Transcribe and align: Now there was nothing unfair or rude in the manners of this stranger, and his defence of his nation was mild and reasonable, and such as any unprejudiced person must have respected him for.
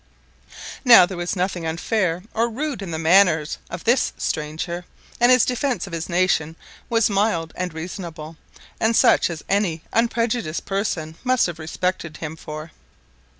Now 0.83 1.05
there 1.05 1.15
was 1.15 1.35
nothing 1.35 1.63
unfair 1.67 2.23
or 2.33 2.49
rude 2.49 2.81
in 2.81 2.89
the 2.89 2.97
manners 2.97 3.59
of 3.69 3.83
this 3.83 4.13
stranger, 4.17 4.83
and 5.19 5.31
his 5.31 5.45
defence 5.45 5.85
of 5.85 5.93
his 5.93 6.09
nation 6.09 6.55
was 6.89 7.07
mild 7.07 7.53
and 7.55 7.71
reasonable, 7.71 8.35
and 8.79 8.95
such 8.95 9.29
as 9.29 9.43
any 9.47 9.83
unprejudiced 9.93 10.65
person 10.65 11.17
must 11.23 11.45
have 11.45 11.59
respected 11.59 12.17
him 12.17 12.35
for. 12.35 12.71